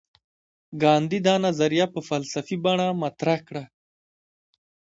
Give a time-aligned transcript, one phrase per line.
[0.81, 3.63] ګاندي دا نظریه په فلسفي بڼه مطرح کړه.